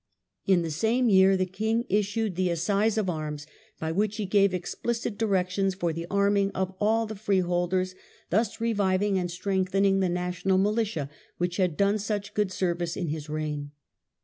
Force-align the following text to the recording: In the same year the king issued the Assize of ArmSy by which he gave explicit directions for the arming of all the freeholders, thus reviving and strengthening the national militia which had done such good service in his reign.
In 0.47 0.63
the 0.63 0.71
same 0.71 1.09
year 1.09 1.37
the 1.37 1.45
king 1.45 1.85
issued 1.87 2.35
the 2.35 2.49
Assize 2.49 2.97
of 2.97 3.05
ArmSy 3.05 3.45
by 3.79 3.91
which 3.91 4.17
he 4.17 4.25
gave 4.25 4.51
explicit 4.51 5.15
directions 5.15 5.75
for 5.75 5.93
the 5.93 6.07
arming 6.09 6.49
of 6.53 6.73
all 6.79 7.05
the 7.05 7.13
freeholders, 7.13 7.93
thus 8.31 8.59
reviving 8.59 9.19
and 9.19 9.29
strengthening 9.29 9.99
the 9.99 10.09
national 10.09 10.57
militia 10.57 11.07
which 11.37 11.57
had 11.57 11.77
done 11.77 11.99
such 11.99 12.33
good 12.33 12.51
service 12.51 12.97
in 12.97 13.09
his 13.09 13.29
reign. 13.29 13.73